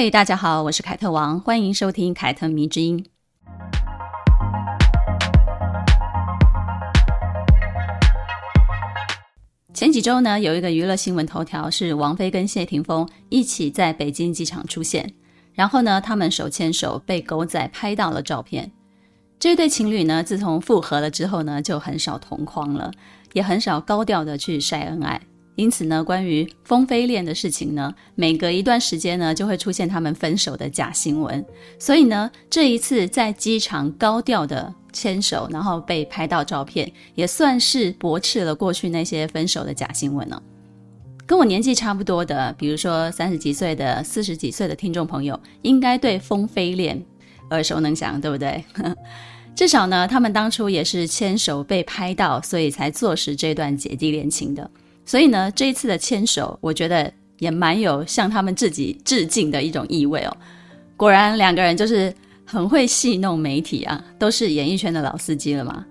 [0.00, 3.04] 嘿，大家好，我是凯特王，欢迎收听凯特迷之音。
[9.74, 15.14] 前几周呢，有一个娱乐新闻头条是王菲跟谢霆锋一起在北京机场出现，
[15.52, 18.70] 然后呢，他们手牵手被狗仔拍到了照片。
[19.40, 22.92] 这对情侣呢，自从复合了之后呢，就很少同框了，
[23.32, 25.20] 也很少高调的去晒恩爱。
[25.58, 31.44] 因此呢，关于风飞恋的事情呢，每隔一段时间呢，就会出现他们分手的假新闻。
[31.80, 34.72] 所以呢，这一次在机场高调的。
[34.90, 40.42] 牵手，然后被拍到照片，也算是驳斥了过去那些分手的假新闻了。
[41.26, 47.00] 跟我年纪差不多的，比如说三十几岁的、四十几岁的听众朋友，应该对风飞恋
[47.50, 48.64] 耳熟能详，对不对？
[49.54, 54.68] 至少呢，他们当初也是牵手被拍到，所以才坐实这段姐弟恋情的。
[55.08, 60.36] 所以呢，这一次的牵手，我觉得也蛮有向他们自己致敬的一种意味哦。
[60.96, 62.14] 果然，两个人就是。
[62.50, 65.84] 很会戏弄媒体啊，都是演艺圈的老司机了嘛。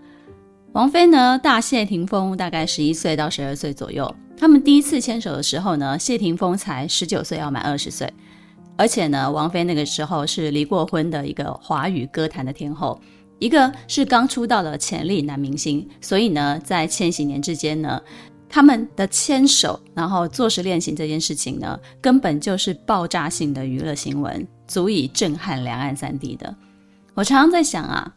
[0.72, 4.12] 王菲呢，大谢霆锋大概十一岁到十二岁左右。
[4.36, 8.12] 他们第一次牵手的时候呢，谢霆锋才十九岁，要满二十岁。
[8.76, 13.00] 而且呢，王菲那个时候是离过婚的一个华语歌坛的天后，
[13.38, 15.88] 一个是刚出道的潜力男明星。
[16.02, 18.02] 所以呢，在千禧年之间呢，
[18.50, 24.48] 他们的牵手，然后坐实恋情这件事情呢，根本就是爆炸性的娱乐新闻。
[24.68, 26.54] 足以震撼两岸三地的。
[27.14, 28.14] 我常常在想啊，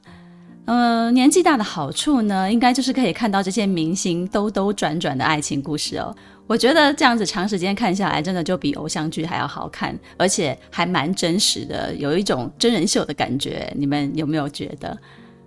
[0.65, 6.13] 呃，年纪大的好处呢，应该就是可以看到这些明星兜兜转转的爱情故事哦。
[6.49, 13.73] 我觉得这样子长时间看下来，真的就比偶像剧还要好看，而且还蛮真实的，有一种真人秀的感觉。
[13.77, 14.99] 你们有没有觉得？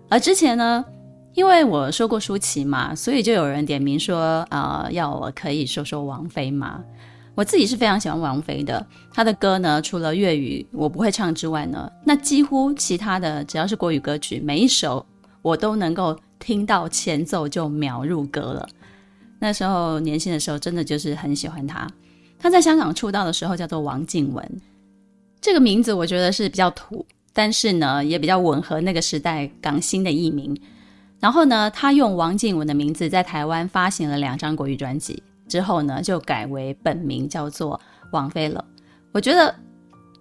[0.08, 0.86] 而之前呢，
[1.34, 6.84] 因为我说过舒淇嘛，所以就有人点名说，啊、要我可以说说王菲嘛。
[7.36, 15.04] 我自己是非常喜欢王菲的，她的歌呢，除了粤语我不会唱之外呢，那几乎其他的只要是国语歌曲，每一首
[15.42, 18.70] 我都能够听到前奏就秒入歌了。
[19.40, 21.90] 那时候年轻的时候，真的就是很喜欢她。
[22.38, 24.48] 她在香港出道的时候叫做王静雯，
[25.42, 30.56] 这个名字我觉得是比较土，但是呢也比较吻合那个时代港星的艺名。
[31.24, 35.24] 然后呢，她用王靖雯的名字在台湾发行了两张国语专辑。
[35.48, 37.80] 之后呢，就改为本名叫做
[38.12, 38.66] 王菲了。
[39.14, 39.56] 我觉得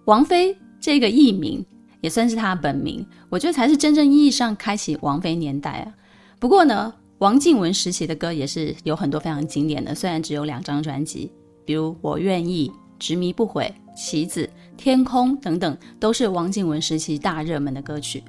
[0.05, 1.65] 王菲这个艺名
[1.99, 5.93] 也算是她本名，我觉得才是真正意义上开启王菲年代啊。
[6.39, 11.29] 不过呢，王靖雯时期的歌也是有很多非常经典的，虽然只有两张专辑，
[11.65, 14.45] 比如《我愿意》、《执迷不悔》、《棋子》、
[14.77, 18.23] 《天空》等等，都是王靖雯时期大热门的歌曲。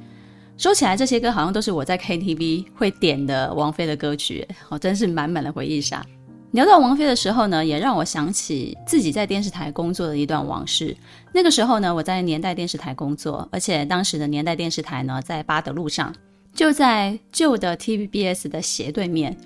[0.57, 6.05] 说起来，这些歌好像都是我在 KTV 会点的王菲的歌曲，哦，真是满满的回忆杀。
[6.53, 10.97] 聊到王菲的时候呢，也让我想起自己在电视台工作的一段往事。
[11.33, 16.15] 那个时候呢，我在年代电视台工作，而且当时的年代电视台呢，在八德路上，
[16.55, 19.37] 就在旧的 TVBS 的斜对面。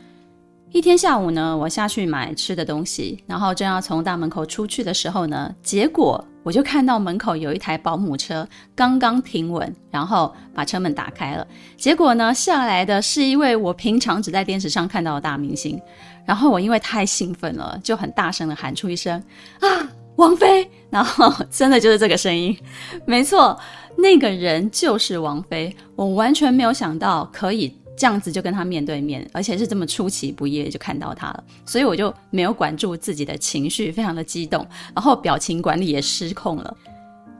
[0.70, 11.46] 一天下午呢，我下去买吃的东西，然后正要从大门口出去的时候呢，结果我就看到门口有一台保姆车刚刚停稳，然后把车门打开了。
[11.76, 15.78] 结果呢，下来的是一位我平常只在电视上看到的大明星。
[16.24, 19.22] 然后我因为太兴奋了，就很大声的喊出一声
[19.60, 19.68] 啊，
[20.16, 20.66] 王菲！
[20.88, 22.58] 然后真的就是这个声音，
[23.04, 23.60] 没错，
[23.98, 25.76] 那个人就是王菲。
[25.96, 34.64] 我完全没有想到可以这样子就跟他面对面，而且是这么出其不意就看到他了，所以我就没有管住自己的情绪，非常的激动，
[34.94, 36.76] 然后表情管理也失控了。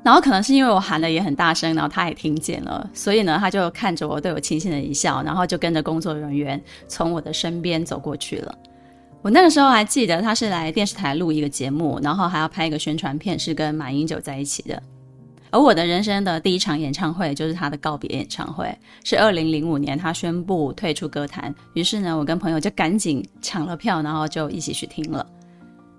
[0.03, 8.59] 然后可能是因为我喊的也很大声，然后他也听见了，所以呢，他就看着我，对我轻轻的一笑，然后就跟着工作人员从我的身边走过去了。
[9.21, 14.81] 我那个时候还记得他是来电视台录一个节目，然后还要拍一个宣传片，是跟马英九在一起的。
[15.51, 21.55] 而我的人生的第一场演唱会就是他的告别演唱会，是二零零五年他宣布退出歌坛。
[21.75, 25.27] 于是呢，我跟朋友就赶紧抢了票，然后就一起去听了。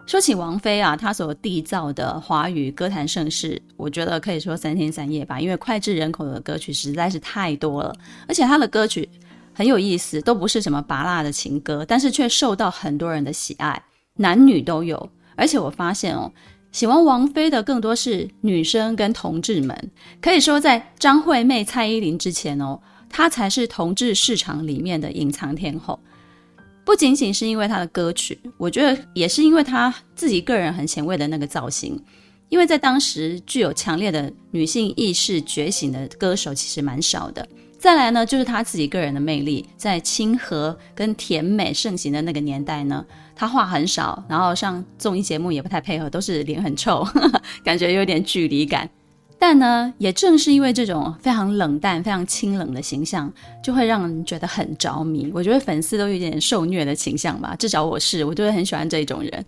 [0.05, 7.95] 说起王菲啊，她所缔造的华语歌坛盛世，我觉得可以说三天三夜吧，因为脍炙人口的歌曲实在是太多了，
[8.27, 9.07] 而且她的歌曲。
[9.51, 13.83] 很有意思，都不是什么拔辣的情歌，但是却受到很多人的喜爱，
[14.15, 15.09] 男女都有。
[15.35, 16.31] 而且我发现哦，
[16.71, 19.91] 喜欢王菲的更多是女生跟同志们。
[20.21, 22.79] 可以说，在张惠妹、蔡依林之前哦，
[23.09, 25.99] 她才是同志市场里面的隐藏天后。
[26.85, 31.99] 不仅仅是因为她的歌曲，我觉得也是因为她自己个人很前卫的那个造型。
[32.49, 37.47] 因为在当时具有强烈的女性意识觉醒的歌手其实蛮少的。
[37.77, 43.05] 再来呢，就是她自己个人的魅力，在亲和跟甜美盛行的那个年代呢，
[43.39, 48.89] 他话很少，然后上综艺节目也不太配合，都是脸很臭，呵呵，感觉有点距离感。
[49.39, 53.31] 但呢，也正是因为这种非常冷淡、非常清冷的形象，
[53.63, 55.31] 就会让人觉得很着迷。
[55.33, 59.45] 我觉得粉丝都有点受虐的倾向吧，至少我是，我就是很喜欢这种人。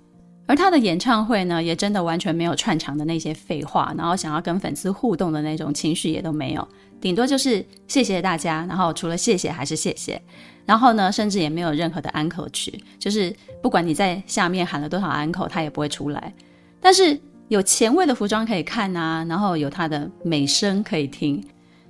[0.51, 6.68] 而他的演唱会呢，也真的完全没有串场的那些废话，然后想要跟粉丝互动的那种情绪也都没有，
[7.00, 10.21] 顶多就是谢谢大家，然后除了谢谢还是谢谢，
[10.65, 16.33] 然后呢，甚至也没有任何的安可曲，就是不管你在下面喊了多少安可，他也不会出来。
[16.81, 17.18] 但是
[17.48, 21.42] 有前卫的服装可以看啊，然后有他的美声可以听，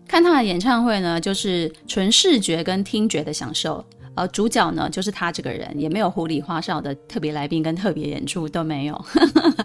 [0.07, 3.83] 看他的演唱会呢，就是纯视觉跟听觉的享受。
[4.15, 9.05] 而主角呢，就是他这个人，也没有胡里花哨的特别来宾跟特别演出都没有。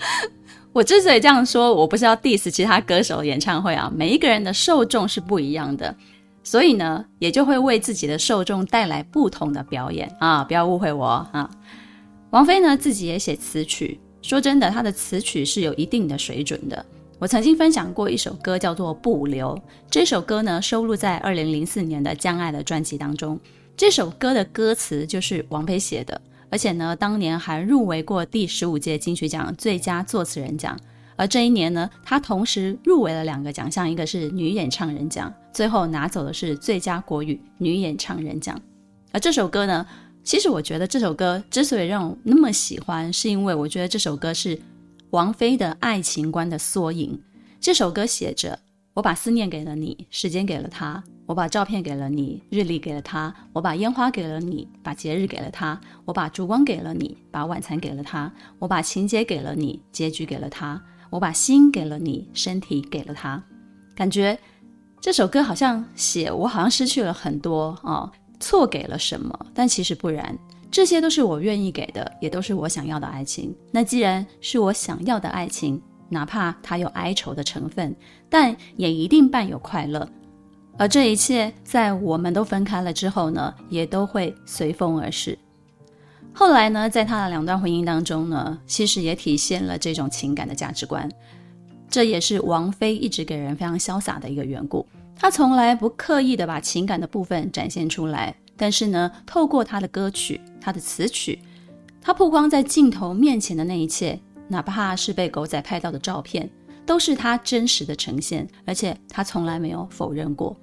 [0.72, 5.94] 我之所以这样说，我不是要 diss 其他歌手演唱会啊，每一个人的受众是不一样的，
[6.44, 11.50] 所以呢，也就会为自己的受众带来不同的表演啊，不要误会我啊。
[12.30, 16.84] 王菲呢，自己也写词曲，说真的，她的词曲是有一定的水准的。
[17.18, 19.56] 我曾经分享过一首歌，叫做《不留》，
[19.90, 23.40] 这首歌呢，收录在二零零四年的《将爱》的专辑当中。
[23.76, 26.18] 这首歌的歌词就是王菲写的，
[26.48, 30.78] 而且呢，当年还入围过第十五届金曲奖最佳作词人奖。
[31.14, 38.58] 而这一年呢，她同时入围了两个奖项，一个是女演唱人奖，最后拿走的是最佳国语女演唱人奖。
[39.12, 39.86] 而这首歌呢，
[40.24, 44.58] 其实我觉得这首歌之所以让我那么喜欢，是因为我觉得这首歌是
[45.10, 47.20] 王菲的爱情观的缩影。
[47.60, 48.58] 这首歌写着
[48.96, 63.42] ：“我把思念给了你，时间给了他。”我把照片给了你，日历给了他；我把烟花给了你，把节日给了他；我把烛光给了你，把晚餐给了他；我把情节给了你，结局给了他；我把心给了你，身体给了他。
[63.96, 64.38] 感觉
[65.00, 68.08] 这首歌好像写我好像失去了很多哦，
[68.38, 69.36] 错给了什么？
[69.52, 70.38] 但其实不然，
[70.70, 73.52] 这些都是我愿意给的，也都是我想要的爱情。
[73.72, 77.94] 那既然是我想要的爱情，哪怕它有哀愁的成分，
[78.28, 80.08] 但也一定伴有快乐。
[80.78, 85.38] 而这一切，在我们都分开了之后呢，也都会随风而逝。
[86.32, 91.10] 后来呢，在他的两段婚姻当中呢，其实也体现了这种情感的价值观。
[91.88, 94.86] 这也是王菲一直给人非常潇洒的一个缘故。
[95.18, 101.38] 她从来不刻意的把情感的部分展现出来，但是呢，透过她的歌曲、她的词曲，
[102.02, 106.48] 她曝光在镜头面前的那一切，哪怕是被狗仔拍到的照片，
[106.84, 110.56] 都是他真实的呈现，而且他从来没有否认过。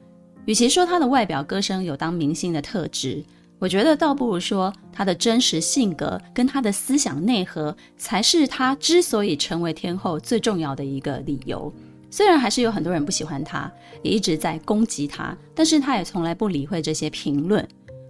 [0.46, 3.24] 与其说他的外表歌声有当明星的特质，
[3.60, 11.74] 我觉得倒不如说他的真实性格跟他的思想内核才是他之所以成为天后最重要的一个理由。
[12.12, 13.72] 虽然还是有很多人不喜欢他，
[14.02, 17.68] 也一直在攻击他，但是他也从来不理会这些评论，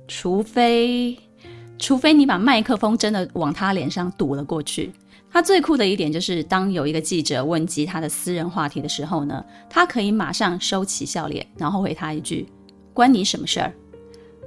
[0.08, 1.18] 除非，
[1.78, 4.92] 除非你把麦克风真的往他脸上堵了过去。
[5.34, 12.48] 他最酷的一点就是，当有一个记者问及他的私人话题的时候呢，他可以马上收起笑脸，然后回他一句
[12.94, 13.74] ：“关你什么事儿？”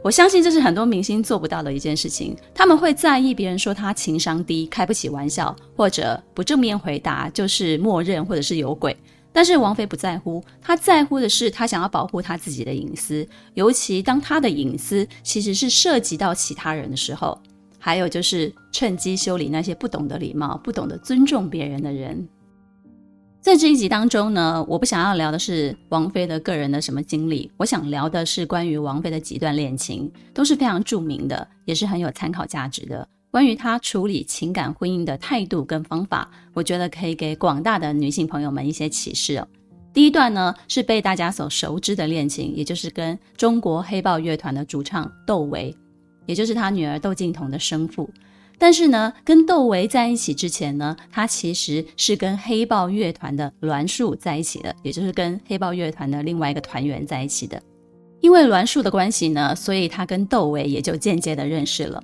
[0.05, 2.37] 我相信这是很多明星做不到的一件事情。
[2.55, 8.97] 他们会在意别人说他情商低、开不起玩笑，或者不正面回答就是默认或者是有鬼。
[9.33, 17.37] 但是王菲不在乎，她在乎的是她想要保护她自己的隐私，尤其当她的隐私其实是涉及到其他人的时候。
[17.87, 22.28] 还有就是趁机修理那些不懂得礼貌、不懂得尊重别人的人。
[23.40, 33.09] 在这一集当中呢，我不想要聊的是王菲的个人的什么经历，我想聊的是关于王菲的几段恋情，都是非常著名的，也是很有参考价值的。
[33.31, 39.47] 关于她处理情感婚姻的态度跟方法，我觉得可以给广大的女性朋友们一些启示哦。
[39.95, 45.73] 第一段呢，是被大家所熟知的恋情，也就是跟中国黑豹乐团的主唱窦唯。
[46.26, 48.11] 也就是他女儿窦靖童的生父，
[48.59, 57.62] 但是呢，跟窦唯在一起之前呢，他其实是跟黑豹乐团的栾树在一起的，也就是跟黑豹乐团的另外一个团员在一起的。
[58.21, 62.02] 因为栾树的关系呢，所以他跟窦唯也就间接的认识了。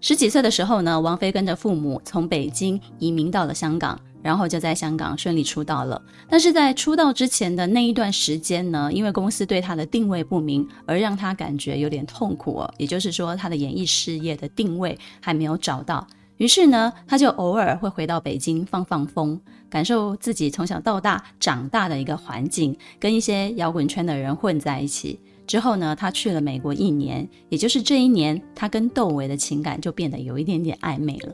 [0.00, 3.98] 十几岁的时候呢，王菲跟着父母从北京移民到了香港。
[4.26, 12.74] 然后就在香港顺利出道了，但是在出道之前的那一段时间呢，因为公司对他的定位不明，而让他感觉有点痛苦哦。
[12.76, 16.04] 也就是说，他的演艺事业的定位还没有找到，
[16.38, 19.40] 于是呢，他就偶尔会回到北京放放风，
[19.70, 25.20] 感受自己从小到大长大的一个环境，跟一些摇滚圈的人混在一起。
[25.46, 31.32] 之后呢，他去了美国一年，也就是这一年，他跟窦唯的情感就变得有一点点暧昧了。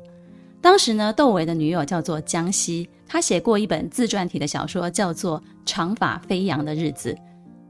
[0.62, 7.12] 当时呢，窦唯的女友叫做江西，她写过一本自传体的小说，叫做《长发飞扬的日子》。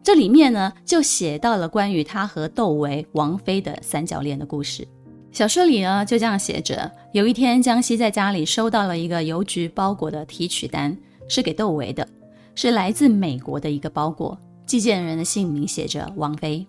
[0.03, 4.87] 这里面呢，就写到了关于他和窦唯、王菲的三角恋的故事。
[5.31, 10.95] 小说里呢，就这样写着：有一天，江西在家里收到了一个邮局包裹的提取单，
[11.29, 12.07] 是给窦唯的，
[12.55, 16.67] 是来自美国的一个包裹，寄件人的姓名写着王菲。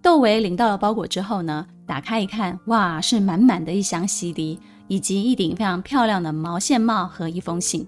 [0.00, 7.86] 窦唯领到了包裹之后呢，打开一看，哇，是满满的一箱 CD，以及一顶非常漂亮的毛线帽和一封信。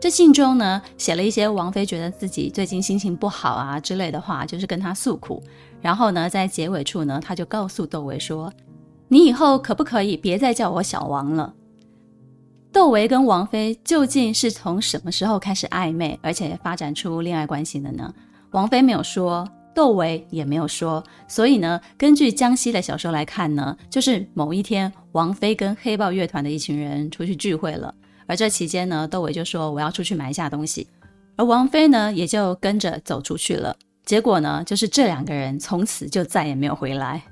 [0.00, 5.42] 这信中呢，写了一些王菲觉得自己最近心情不好啊之类的话，就是跟她诉苦。
[5.80, 8.52] 然后呢，在结尾处呢，他就告诉窦唯说
[9.08, 11.54] ：“你以后可不可以别再叫我小王了？”
[12.72, 18.14] 窦唯跟王菲究竟是从什么时候开始暧昧，而且发展出恋爱关系的呢？
[18.52, 21.04] 王菲没有说，窦唯也没有说。
[21.28, 27.94] 所以呢，根据江西的小说来看呢，就是某一天，王菲跟黑豹乐团的一群人出去聚会了。
[28.26, 30.88] 而这期间呢，窦唯就说我要出去买一下东西，
[31.36, 33.76] 而王菲呢也就跟着走出去了。
[34.04, 37.22] 结果呢，就是这两个人从此就再也没有回来。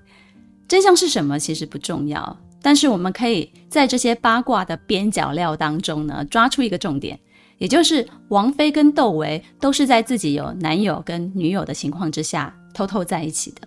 [0.69, 7.19] 真相是什么其实不重要，但是我们可以在这些八卦的边角料当中呢，抓出一个重点，
[7.59, 13.63] 也就是王菲跟窦唯都是在自己有男友跟女友的情况之下偷偷在一起的。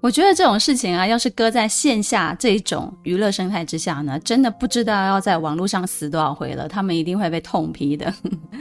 [0.00, 6.66] 我觉得这种事情啊，要是搁在线下这一种娱乐生态之下呢，真的不知道要在网络上死多少回了。
[6.66, 8.12] 他们一定会被痛批的。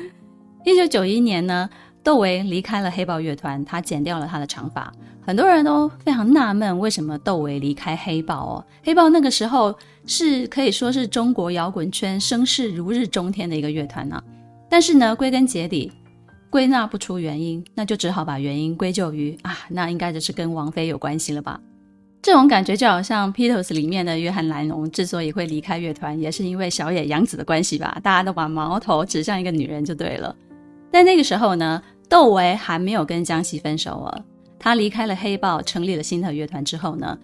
[0.63, 1.67] 一九九一年呢，
[2.03, 4.93] 窦唯离开了黑豹乐团，他剪掉了他的长发。
[5.23, 8.65] 很多人都非常纳闷，为什么窦唯离开黑豹哦？
[8.83, 14.21] 黑豹那个时候是可以说是中国摇滚圈声势如日中天的一个乐团呢。
[14.69, 15.91] 但是呢，归根结底。
[16.49, 21.57] 归纳不出原因，那就只好把原因归咎于啊，那应该就是跟王菲有关系了吧？
[22.21, 27.97] 这种感觉就好像 Beatles 里面的约翰·兰农之所以会离开乐团，也是因为小野洋子的关系吧？
[28.03, 30.35] 大家都把矛头指向一个女人就对了。
[30.91, 34.19] 但那个时候呢，窦唯还没有跟江西分手啊。
[34.59, 37.17] 他离开了黑豹，成立了新的乐团之后呢，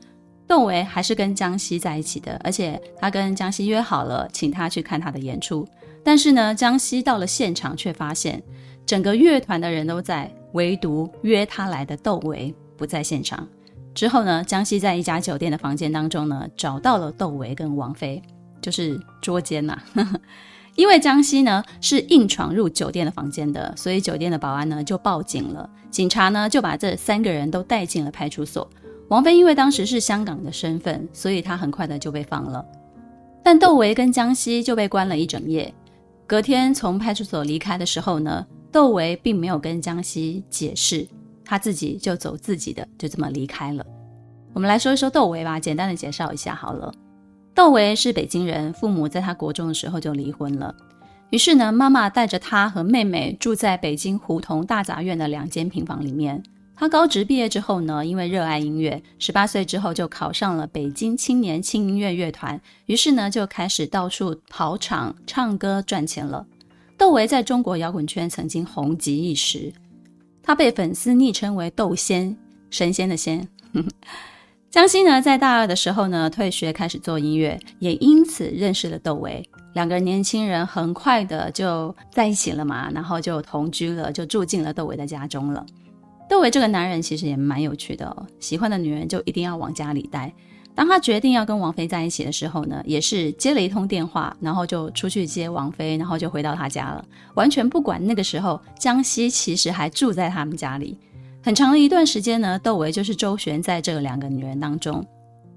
[0.48, 5.68] 窦唯还是跟江西在一起的，而且他跟江西约好了，请他去看他的演出。
[6.04, 8.42] 但是呢，江西到了现场却发现。
[8.86, 13.46] 整个乐团的人都在，唯独约他来的窦唯不在现场。
[13.94, 18.24] 之后呢，江西在一家酒店的房间当中呢，找到了窦唯跟王菲，
[18.62, 20.10] 就是捉奸呐、啊。
[20.76, 25.70] 因为江西呢是硬闯入酒店的房间的，所以酒店的保安呢就报警了。
[25.92, 28.70] 警察呢就把这三个人都带进了派出所。
[29.10, 32.66] 王菲因为当时是香港的身份，所以她很快的就被放了。
[33.44, 35.74] 但窦唯跟江西就被关了一整夜。
[36.26, 41.08] 隔天从派出所离开的时候呢，窦唯并没有跟江西解释，
[41.46, 43.86] 他自己就走自己的，就这么离开了。
[44.54, 46.94] 我们来说一说窦唯吧，简单的介绍一下好了。
[47.56, 50.76] 窦唯是北京人，父母在他国中的时候就离婚了，
[51.30, 56.44] 于是呢，妈妈带着他和妹妹住在北京胡同大杂院的两间平房里面。
[56.80, 66.46] 他高职毕业之后呢，因为热爱音乐，十八岁之后就考上了北京青年轻音乐乐团，于是呢，就开始到处跑场唱歌赚钱了。
[66.96, 69.74] 窦唯在中国摇滚圈曾经红极一时，
[70.44, 72.38] 他被粉丝昵称为“窦仙”，
[72.70, 73.48] 神仙的仙。
[74.70, 79.44] 江西呢，在大二的时候呢，退学开始做音乐，也因此认识了窦唯。
[79.74, 85.66] 两个年轻人很快的就在一起了嘛，然后就同居了，就住进了窦唯的家中了。
[86.30, 90.34] 窦唯这个男人其实也蛮有趣的哦，喜欢的女人就一定要往家里带。
[90.76, 97.04] 当他决定要跟王菲在一起的时候呢，也是接了一通电话，然后就出去接王菲，然后就回到他家了，
[97.34, 100.98] 完全不管那个时候江西其实还住在他们家里。
[101.42, 105.04] 很长的一段时间呢，窦唯就是周旋在这两个女人当中。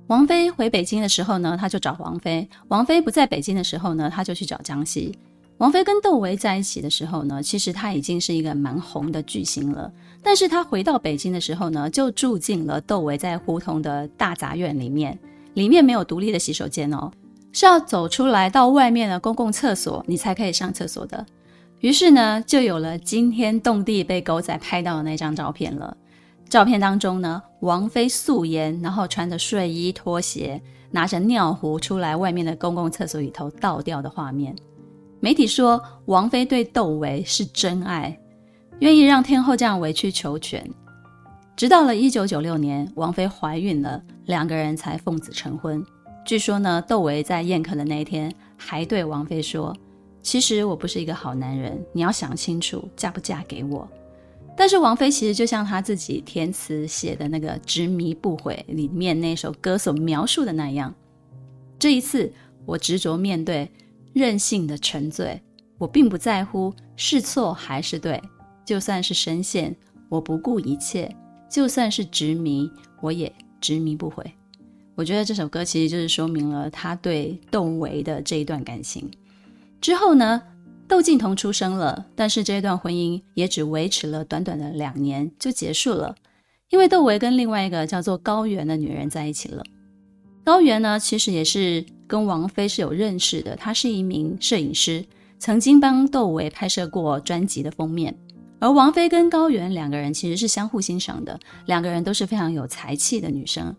[0.07, 5.19] 王菲回北京的时候呢，他就找王菲；王菲不在北京的时候呢，他就去找江西。
[5.61, 9.93] 王菲跟窦唯在一起的时候呢，其实她已经是一个蛮红的巨星了。
[10.23, 15.19] 但是她回到北京的时候呢，就住进了窦唯在胡同的大杂院里面，
[15.53, 17.11] 里面没有独立的洗手间哦，
[17.53, 21.27] 是要走出来到外面的公共厕所，你才可以上厕所的。
[21.81, 25.95] 于是呢，就有了惊天动地被狗仔拍到的那张照片了。
[26.49, 34.57] 照片当中呢，王菲素颜，然后穿着睡衣拖鞋，拿着尿壶出来外面的公共厕所里头倒掉的画面。
[35.23, 38.19] 媒体说，王菲对窦唯是真爱，
[38.79, 40.67] 愿意让天后这样委曲求全。
[41.55, 45.85] 直到了一九九六年，王菲怀孕了，两个人才奉子成婚。
[46.25, 49.77] 据说呢，窦唯在宴客的那一天还对王菲说
[50.23, 53.87] ：“其实我不是一个好男人，你要想清楚，嫁不嫁给我。”
[54.57, 60.95] 但是王菲其实就像她自己填词写的那个《执迷不悔》里面那首歌所描述的那样，
[61.79, 62.33] 这一次
[62.65, 63.71] 我执着面对，
[64.13, 65.41] 任性的沉醉，
[65.79, 68.21] 我并不在乎是错还是对，
[68.65, 69.75] 就算是深陷，
[70.09, 71.15] 我不顾一切，
[71.49, 74.25] 就算是执迷，我也执迷不悔。
[74.97, 79.11] 我觉得这首歌其实就是说明了他对窦唯的这一段感情。
[79.81, 80.43] 之后呢，
[80.87, 86.15] 窦靖童出生了，但是这一段婚姻也只维持了短短的两年就结束了，
[86.69, 89.65] 因为窦唯跟另外一个叫做高原的女人在一起了。
[90.45, 95.05] 高原呢，其实也是跟王菲是有认识的，他是一名摄影师，
[95.39, 98.13] 曾经帮窦唯拍摄过专辑的封面。
[98.59, 103.73] 而王菲跟高原两个人其实是相互欣赏的，两个人都是非常有才气的女生。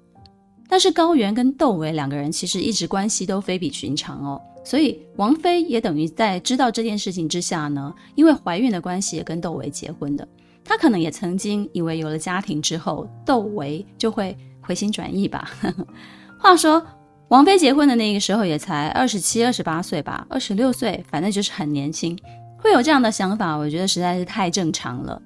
[0.69, 4.41] 但是高原跟窦唯两个人其实一直关系都非比寻常哦。
[4.63, 10.25] 所以王菲也等于在知道这件事情之下呢，因为怀孕的关系也跟窦唯结婚的。
[10.63, 15.51] 她可能也曾经以为有了家庭之后，窦唯就会回心转意吧。
[16.39, 16.83] 话说
[17.31, 22.17] 王菲结婚的那个时候也才二十七、二十八岁吧，二十六岁，反正就是很年轻，
[22.57, 25.21] 会有这样的想法，我觉得实在是太正常了。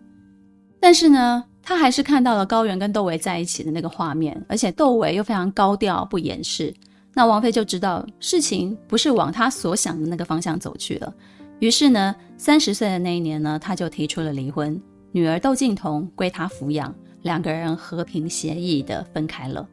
[0.79, 6.71] 但是呢，她还是看到了高原跟窦唯在一起的那个画面，而且窦唯又非常高调不掩饰。
[7.11, 11.11] 那王菲就知道事情不是往她所想的那个方向走去了，
[11.57, 14.79] 于是呢，三十岁的那一年呢，她就提出了离婚，
[15.11, 16.93] 女儿窦靖童归她抚养，
[17.23, 19.67] 两个人和平协议的分开了。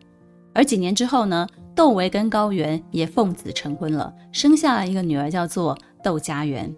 [0.54, 6.74] 而几年之后呢，窦唯跟高原也奉子成婚了，生下了一个女儿，叫做窦佳媛。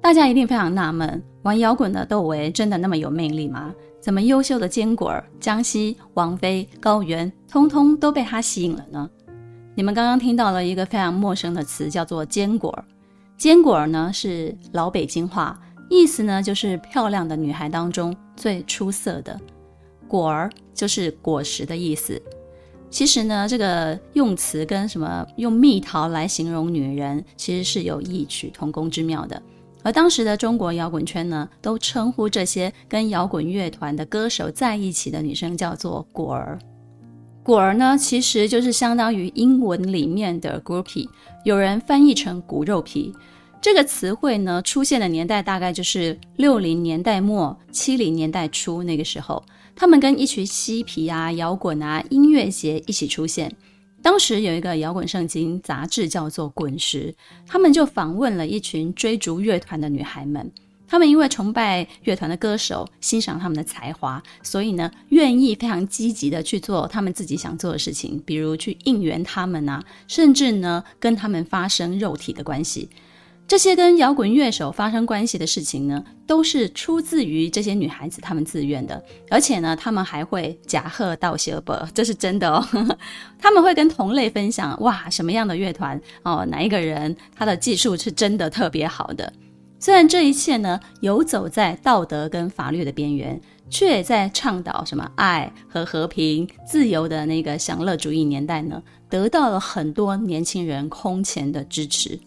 [0.00, 3.74] 大家一定非常纳闷，玩摇滚的窦唯真的那么有魅力吗？
[4.00, 9.08] 怎么优秀的坚果儿、江西、王菲、高原，通通都被他吸引了呢？
[9.76, 12.84] 你们刚刚听到了一个非常陌生的词，叫做“坚果儿”。
[13.38, 15.56] 坚果儿呢是老北京话，
[15.88, 19.38] 意思呢就是漂亮的女孩当中最出色的。
[20.08, 22.20] 果儿就是果实的意思。
[22.92, 29.42] 其实呢，这个用词跟什么用蜜桃来形容女人，其实是有异曲同工之妙的。
[29.82, 36.58] 而当时的中国摇滚圈呢，都称呼这些跟摇滚乐团的歌手在一起的女生叫做“果儿”。
[37.42, 41.08] 果儿呢，其实就是相当于英文里面的 groupie，
[41.44, 43.10] 有人翻译成“骨肉皮”。
[43.62, 49.42] 这个词汇呢，出现的年代大概就是六零年代末、七零年代初那个时候，
[49.74, 53.54] 他们跟一群嬉皮啊、摇滚啊、音乐节一起出现。
[54.02, 57.12] 当时有一个摇滚圣经杂志叫做《滚石》，
[57.46, 60.50] 他们就访问了一群追逐乐团的女孩们。
[60.88, 72.90] 他们因为崇拜乐团的歌手，欣赏他们的才华，所以呢，愿意非常积极的去做他们自己想做的事情，比如去应援他们啊，甚至呢，跟他们发生肉体的关系。
[73.48, 82.66] 这些跟摇滚乐手发生关系的事情呢，都是出自于这些女孩子她们自愿的，而且呢，她们还会假贺道谢伯， 这是真的哦。
[83.38, 89.30] 他们会跟同类分享，哇，什么样的乐团哦，哪一个人他的技术是真的特别好的。
[89.78, 102.18] 虽然这一切呢，游走在道德跟法律的边缘，却也在倡导什么爱和和平、自由的那个享乐主义年代呢，得到了很多年轻人空前的支持。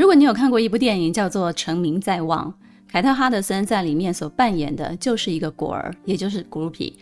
[0.00, 2.50] 如果你有看过一部电影叫做《成名在望》，
[2.90, 6.94] 凯特·哈德森在里面所扮演的就是一个果儿，也就是 groupie。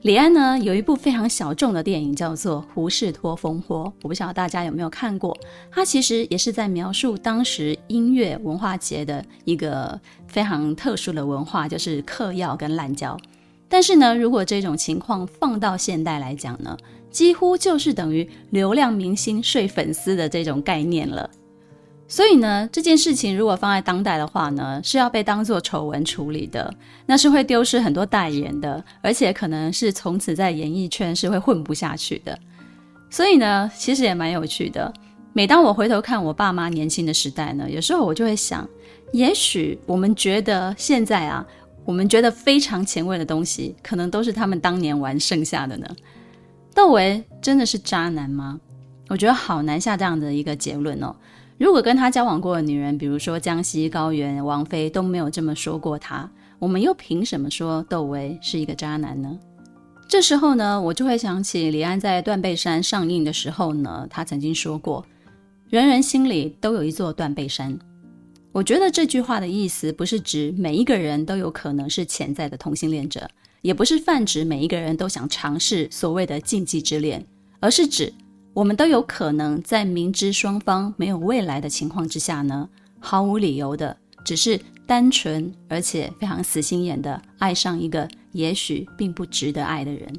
[0.00, 5.36] 李安呢，有一部非常小众的电影叫做《胡士托风波》，我不晓得大家有没有看过。
[5.70, 13.14] 它其实也是在描述当时音乐文化节的一个非常特殊的文化，就是嗑药跟滥交。
[13.68, 16.74] 但是呢，如果这种情况放到现代来讲呢，
[17.10, 21.28] 几乎就是等于流量明星睡粉丝的这种概念了。
[22.10, 26.74] 所以呢，这件事情如果放在当代的话呢，是要被当作丑闻处理的，
[27.06, 32.36] 那是会丢失很多代言的，而且可能是从此在演艺圈是会混不下去的。
[33.08, 34.92] 所以呢，其实也蛮有趣的。
[35.32, 38.68] 每当我回头看我爸妈年轻的时代呢，有时候我就会想，
[39.12, 41.46] 也许我们觉得现在啊，
[41.84, 45.86] 我们觉得非常前卫的东西，可能都是他们当年玩剩下的呢。
[46.74, 48.58] 窦唯真的是渣男吗？
[49.06, 51.14] 我觉得好难下这样的一个结论哦。
[51.60, 56.26] 如果跟他交往过的女人，比如说江西高原、王菲都没有这么说过他，
[56.58, 59.38] 我们又凭什么说窦唯是一个渣男呢？
[60.08, 65.04] 这时候呢，我就会想起李安在《断背山》上映的时候呢，他曾经说过
[65.68, 67.78] ：“人人心里都有一座断背山。”
[68.52, 73.28] 我觉得这句话的意思不是指每一个人都有可能是潜在的同性恋者，
[73.60, 77.22] 也不是泛指每一个人都想尝试所谓的禁忌之恋，
[77.60, 78.10] 而是指。
[78.52, 90.12] 我们都有可能在明知双方没有未来的情况之下呢，毫无理由的只是单纯而且非常死心眼的爱上一个也许并不值得爱的人。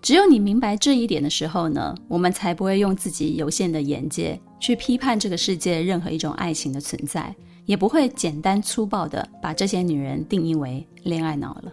[0.00, 7.34] 只有你明白这一点的时候呢，我们才不会用自己有限的眼界去批判这个世界任何一种爱情的存在，
[7.66, 11.70] 也不会简单粗暴的把这些女人定义为恋爱脑了。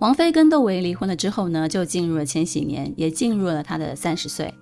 [0.00, 4.52] 王菲跟窦唯离婚了之后呢，就进入了千禧年，也进入了她的三十岁。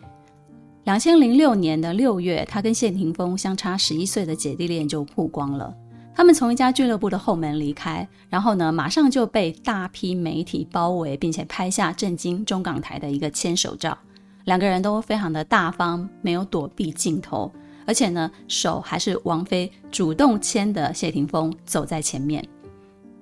[0.85, 5.73] 两千零六年的六月，他跟谢霆锋相差十一岁的姐弟恋就曝光了。
[6.13, 13.97] 他们从一家俱乐部的后门离开，然后呢，马上就被大批媒体包围，并且拍下震惊中港台的一个牵手照。
[14.45, 17.51] 两个人都非常的大方，没有躲避镜头，
[17.87, 20.93] 而且呢，手还是王菲主动牵的。
[20.93, 22.45] 谢霆锋走在前面。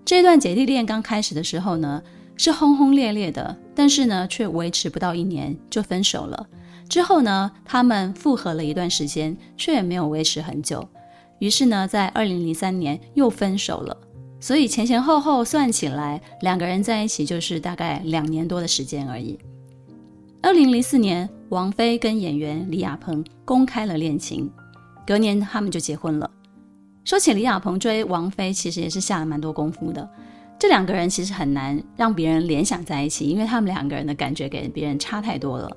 [0.03, 2.03] 这段姐弟恋刚开始的时候呢，
[2.39, 6.47] 是轰轰烈烈的，但是呢，却维持不到一年就分手了。
[6.91, 10.87] 之后呢，他们复合了一段时间，却也没有维持很久。
[11.39, 13.97] 于是呢，在二零零三年又分手了，
[14.41, 19.39] 所以前前后后算起来，两个人在一起就是大概两年多的时间而已。
[20.43, 24.51] 二零零四年，王菲跟演员李亚鹏公开了恋情，
[25.07, 26.29] 隔年他们就结婚了。
[27.05, 30.07] 说起李亚鹏追王菲，其实也是下了蛮多功夫的。
[30.59, 35.71] 这两个人其实很难让别人联想在一起，因为他们两个人的感觉给别人差太多了。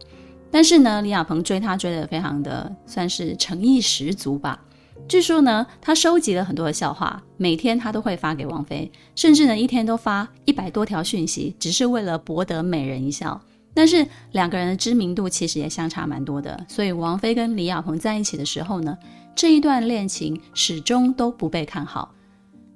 [0.53, 4.63] 但是呢，李亚鹏追她追得非常的算是诚意十足吧。
[5.07, 13.41] 据说呢，他收集了很多的笑话，每天他都会发给王菲，甚至呢一天都发一百多条讯息，只是为了博得美人一笑。
[13.73, 18.95] 但是两个人的知名度其实也相差蛮多的，所以王菲跟李亚鹏在一起的时候呢，
[19.35, 22.13] 这一段恋情始终都不被看好。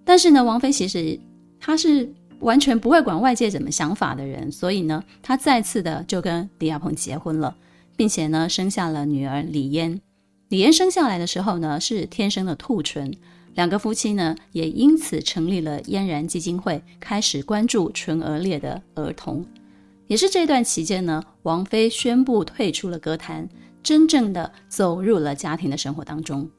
[0.04, 1.18] 但是呢，王菲其实
[1.60, 7.56] 她是完全不会管外界怎么想法的人，所以呢，她再次的就跟李亚鹏结婚了，
[7.98, 10.00] 并且呢生下了女儿李嫣。
[10.48, 13.12] 李嫣生下来的时候呢，是天生的兔唇，
[13.56, 19.46] 两个夫妻呢也因此成立了嫣然基金会，开始关注唇腭裂的儿童。
[20.06, 23.46] 也是这段期间呢，王菲宣布退出了歌坛，
[23.84, 26.50] 真正的走入了家庭的生活当中。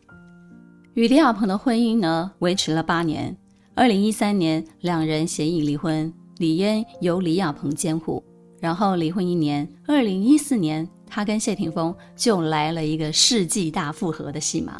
[0.92, 3.34] 与李亚鹏的婚姻呢维持了八年，
[3.74, 8.22] 二零一三年两人协议离婚，李嫣由李亚鹏监护。
[8.60, 10.86] 然后离婚一年，二零一四年。
[11.08, 14.78] 他跟谢霆锋就来了一个世纪大复合的戏码，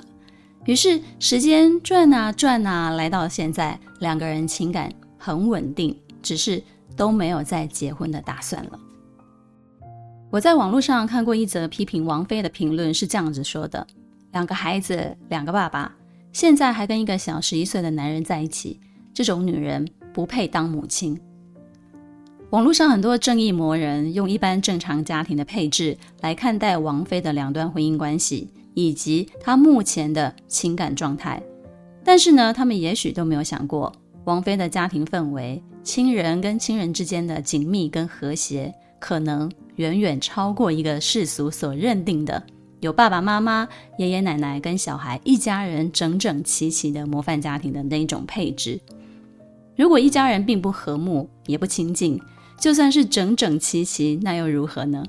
[0.67, 6.63] 于是时间转啊转啊，来到现在，两个人情感很稳定，只是
[6.97, 8.79] 都没有再结婚的打算了。
[10.31, 13.87] 我在网络上看过一则批评王菲的评论，是这样子说的：
[14.33, 15.97] 两个孩子，两个爸爸，
[16.33, 18.79] 现在还跟一个小十一岁的男人在一起，
[19.15, 21.19] 这种女人不配当母亲。
[22.51, 31.43] 网络上很多正义魔人用一般正常家庭的配置来看待王菲的两段婚姻关系以及她目前的情感状态，
[32.03, 33.93] 但是呢，他们也许都没有想过，
[34.25, 42.43] 王菲的家庭氛围、亲人跟亲人之间的紧密跟和谐，可能远远超过一个世俗所认定的
[42.81, 48.81] 有爸爸妈妈、爷爷奶奶跟小孩一家人整整齐齐的模范家庭的那种配置。
[49.77, 52.19] 如果一家人并不和睦，也不亲近。
[52.59, 55.03] 就算是整整齐齐，那又如何呢？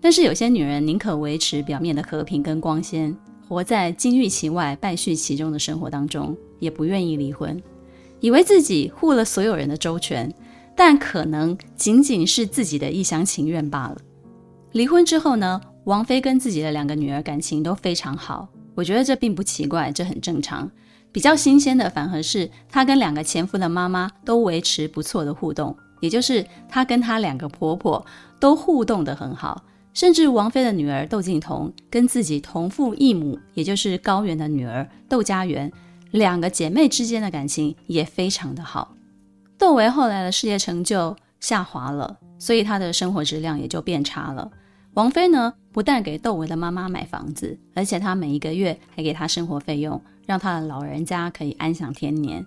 [0.00, 3.14] 但是有些女人宁可维持表面的和平跟光鲜，
[3.46, 7.62] 活在金玉其外败絮其中的生活当中，也不愿意离婚，
[8.20, 10.32] 以为自己护了所有人的周全，
[10.74, 13.98] 但可能仅仅是自己的一厢情愿罢了。
[14.72, 20.68] 离婚之后呢，王菲跟自己的两个女儿感情都非常好，我觉得这并不奇怪，这很正常。
[21.12, 25.76] 比较新鲜的反而是她跟两个前夫的妈妈都维持不错的互动。
[26.02, 28.04] 也就是她跟她两个婆婆
[28.40, 29.62] 都互动得很好，
[29.94, 35.70] 甚至王菲的女儿窦靖童跟自己同父异母，也就是高原的女儿窦佳媛，
[36.10, 38.94] 两个姐妹之间的感情也非常的好。
[39.56, 44.50] 窦唯后来的事业成就下滑了，所以她的生活质量也就变差了。
[44.94, 52.44] 王菲呢，不但给窦唯的妈妈买房子，而且她每一个月还给她生活费用，让她的老人家可以安享天年。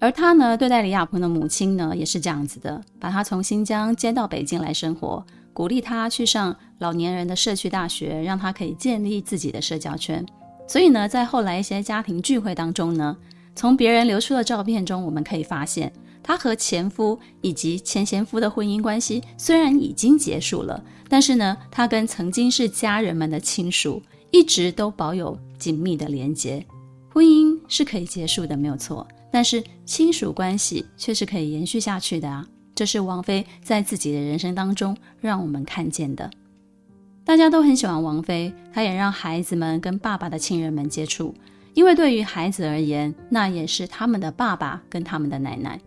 [0.00, 10.24] 而他呢，对待李亚鹏的母亲呢，也是这样子的，把他从新疆接到北京来生活，鼓励他去上老年人的社区大学，让他可以建立自己的社交圈。
[10.66, 13.14] 所以呢，在后来一些家庭聚会当中呢，
[13.54, 26.64] 从别人流出的照片中，我们可以发现，他和前夫以及前前夫的婚姻关系虽然已经结束了，但是呢，他跟曾经是家人们的亲属一直都保有紧密的连结。
[27.12, 29.06] 婚姻是可以结束的，没有错。
[29.30, 32.46] 但是亲属关系却是可以延续下去的啊！
[32.74, 36.30] 这是王菲在自己的人生当中让我们看见的。
[37.24, 41.34] 大家都很喜欢王菲，她也让孩子们跟爸爸的亲人们接触。
[41.74, 45.80] 因为对于孩子而言，那也是他们的爸爸跟他们的奶奶。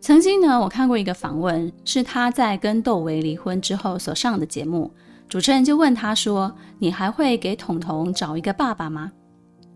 [0.00, 4.90] 曾经呢，我看过一个访问，是他在跟窦唯离婚之后所上的节目，
[5.28, 9.12] 主持人就问他说：“你还会给彤彤找一个爸爸吗？”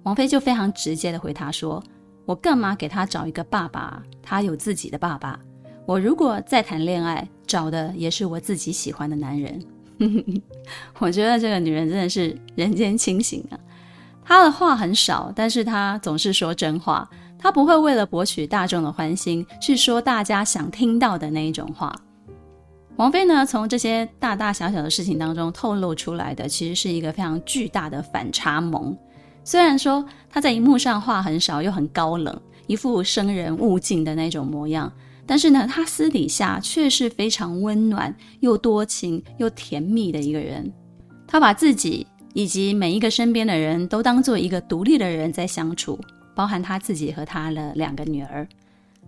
[0.05, 1.83] 王菲就非常直接的回答说
[2.27, 4.03] ：“我干嘛给他找一个爸爸？
[4.21, 5.39] 他有自己的爸爸。
[5.87, 9.65] 我如果再谈恋爱，找的也是我自己喜欢的男人。
[10.99, 13.55] ”我觉得这个女人真的是人间清醒啊！
[14.25, 17.09] 她的话很少，但是她总是说真话。
[17.39, 21.95] 她不会为了博取大众的欢心，去说大家想听到的那一种话。
[22.97, 28.97] 王菲呢，从这些大大小小的事情当中透露出来的，其实是一个非常巨大的反差萌。
[29.47, 34.93] 虽然说他在荧幕上话很少，又很高冷，一副生人勿近的那种模样，
[35.25, 40.73] 但是呢，他私底下却是非常温暖、又多情又甜蜜的一个人。
[41.29, 42.05] 他把自己
[42.35, 45.97] 以及每一个身边的人都当做一个独立的人在相处，
[46.35, 48.49] 包含他自己和他的两个女儿。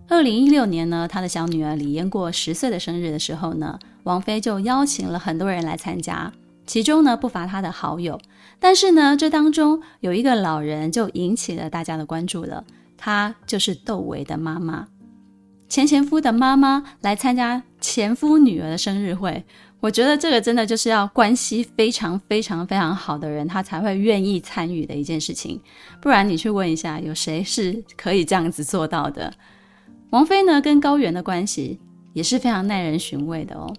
[0.07, 6.31] 二零一六年呢，他的小女儿李嫣过十岁的生日的时候呢，王菲就邀请了很多人来参加。
[6.65, 8.19] 其中呢，不乏他的好友，
[8.59, 12.63] 但是呢，这当中有一个老人就引起了大家的关注了。
[13.01, 14.85] 他就是窦唯的妈妈，
[15.69, 19.41] 前前夫的妈妈来参加前夫女儿的生日会。
[19.79, 25.61] 我觉得这个真的就是要关系非常非常非常好的人，他才会愿意参与的一件事情。
[26.01, 29.33] 不然你去问一下，有谁是可以这样子做到的？
[30.09, 31.79] 王菲呢，跟高原的关系
[32.11, 33.73] 也是非常耐人寻味的哦。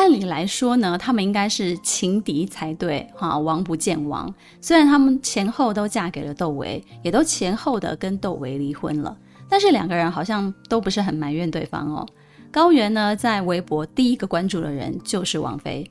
[0.00, 4.34] 按理来说呢，他们应该是情敌才对，哈，王不见王。
[4.58, 9.14] 虽然他们前后都嫁给了窦唯，也都前后的跟窦唯离婚了，
[9.46, 12.06] 但是两个人好像都不是很埋怨对方哦。
[12.50, 15.88] 高原呢，在微博第一个关注的人就是王菲。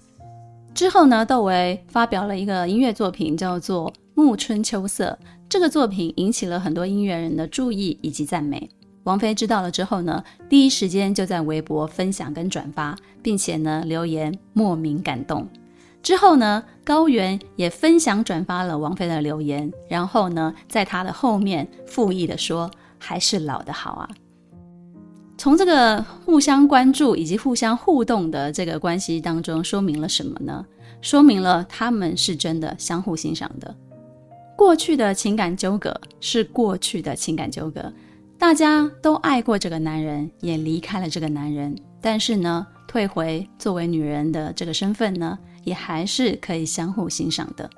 [0.73, 5.15] 之后呢，窦唯发表了一个音乐作品，叫做《暮春秋色》，
[5.47, 8.67] 这个作品引起了很多音乐人的注意以及赞美。
[9.03, 15.47] 王菲知道了之后呢，第一时间就在微博分享跟转发，并且呢留言莫名感动。
[16.01, 24.09] 之后呢，高原也分享转发了王菲的留言，然后呢，在他的后面附议的说：“还是老的好啊。”
[25.37, 30.65] 从这个互相关注以及互相互动的这个关系当中，说明了什么呢？
[31.01, 33.73] 说明了他们是真的相互欣赏的。
[34.57, 37.91] 过去的情感纠葛是过去的情感纠葛。
[38.39, 47.69] 大家都爱过这个男人，也离开了这个男人，但是呢，退回作为女人的这个身份呢，也还是可以相互欣赏的。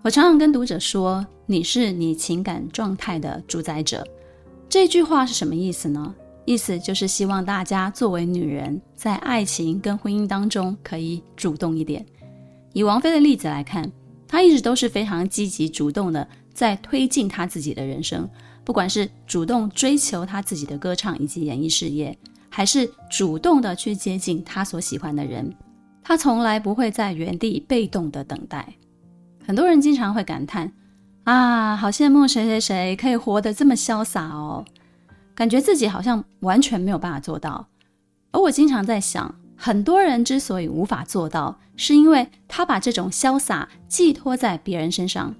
[0.00, 4.02] 我常常跟读者说：“你是你情感状态的主宰者。”
[4.66, 6.14] 这句话是什么意思呢？
[6.46, 12.04] 意思就是希望大家作为女人，在爱情跟婚姻当中可以主动一点。
[12.72, 13.92] 以王菲的例子来看，
[14.26, 18.26] 她一直都是非常积极主动的，在推进她自己的人生。
[18.66, 25.54] 不管是主动追求他自己的歌唱以及演艺事业，还是主动的去接近他所喜欢的人，
[26.02, 28.74] 他从来不会在原地被动的等待。
[29.46, 30.72] 很多人经常会感叹：
[31.22, 34.64] 啊，好羡慕谁谁谁可以活得这么潇洒哦，
[35.36, 37.68] 感觉自己好像完全没有办法做到。
[38.32, 45.32] 而我经常在想，很多人之所以无法做到，是因为他把这种潇洒寄托在别人身上。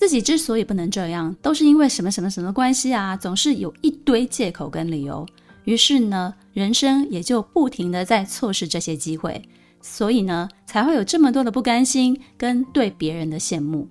[0.00, 3.14] 自己之所以不能这样，都是因为什么什么什么关系啊？
[3.14, 5.26] 总是有一堆借口跟理由，
[5.64, 9.42] 于是呢，人生也就不停地在错失这些机会，
[9.82, 13.86] 所以呢，才会有这么多的不甘心跟对别人的羡慕。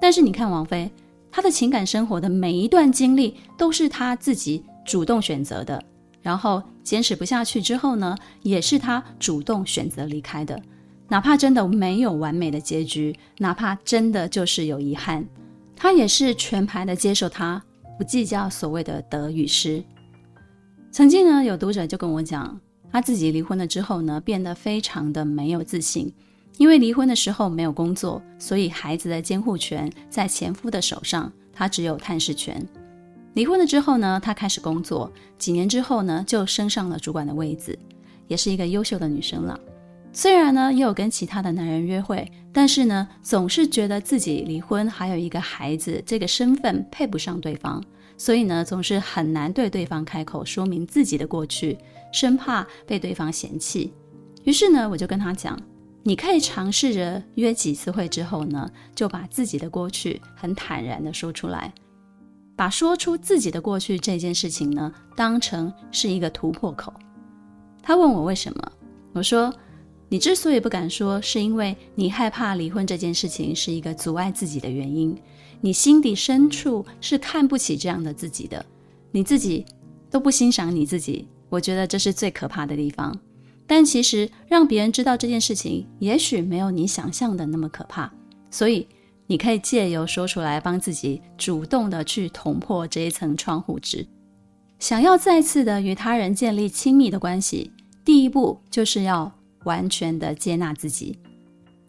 [0.00, 0.88] 但是你看王菲，
[1.32, 5.82] 她的情感生活的每一段经历都是她自己主动选择的，
[6.22, 10.62] 然后坚持不下去之后呢，也是她主动选择离开的。
[11.08, 15.26] 哪怕真的没有完美的结局，哪怕真的就是有遗憾。
[15.82, 17.60] 他也是全盘的接受他，
[17.96, 19.82] 不计较所谓的得与失。
[20.92, 22.60] 曾经呢，有读者就跟我讲，
[22.92, 26.12] 他自己离婚了之后呢，变得非常的没有自信，
[26.58, 32.62] 因为离婚的时候没有工作，所以孩子的监护权在前夫的手上，他只有探视权。
[33.32, 37.78] 离婚了之后呢，他开始工作，几年之后呢，就升上了主管的位置，
[38.28, 39.58] 也是一个优秀的女生了。
[40.12, 47.80] 虽然呢，也有跟其他的男人约会，但是呢，总是觉得自己离婚还有一个孩子，这个身份配不上对方，
[48.16, 51.78] 所以呢，总是很难对对方开口说明自己的过去，
[52.12, 53.92] 生怕被对方嫌弃。
[54.42, 55.56] 于是呢，我就跟他讲，
[56.02, 61.72] 你可以尝试着约几次会之后呢，就把自己的过去很坦然的说出来，
[62.56, 66.92] 把说出自己的过去这件事情呢，当成是一个突破口。
[67.80, 68.72] 他问我为什么，
[69.12, 69.54] 我说。
[70.10, 75.16] 你之所以不敢说，是因为你害怕离婚这件事情是一个阻碍自己的原因。
[75.60, 78.64] 你心底深处是看不起这样的自己的，
[79.12, 79.64] 你自己
[80.10, 81.28] 都不欣赏你自己。
[81.48, 83.16] 我觉得这是最可怕的地方。
[83.68, 88.12] 但其实让别人知道这件事情，也许没有你想象的那么可怕。
[88.50, 88.88] 所以
[89.28, 94.04] 你可以借由说出来，帮自己主动的去捅破这一层窗户纸。
[94.80, 97.70] 想要再次的与他人建立亲密的关系，
[98.04, 99.32] 第一步就是要
[99.64, 101.18] 完全的接纳自己。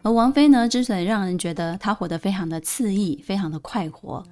[0.02, 4.22] 而王菲呢，之所以让人觉得她活得非常的恣意，非常的快活，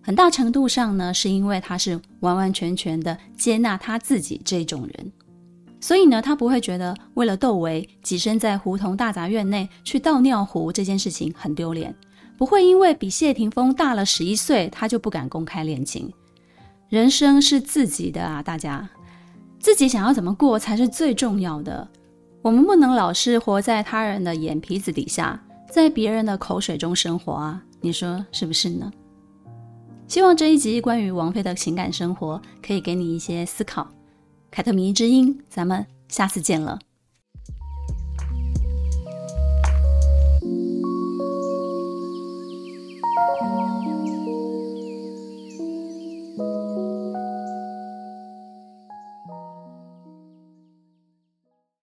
[0.00, 5.12] 很大程度上呢，是因为她是完完全全的接纳她自己这种人。
[5.80, 11.94] 所以呢，她不会觉得为了窦唯跻身在胡同大杂院内去倒尿壶这件事情很丢脸，
[12.36, 16.12] 不会因为比谢霆锋大了十一岁，她就不敢公开恋情。
[16.88, 18.88] 人生是自己的啊，大家
[19.58, 21.86] 自己想要怎么过才是最重要的。
[22.40, 28.90] 我们不能老是活在他人的眼皮子底下在别人的口水中生活啊你说是不是呢？
[30.06, 33.86] 希望这一集关于王菲的情感生活可以给你一些思考。
[34.50, 36.78] 凯特迷之音咱们下次见了。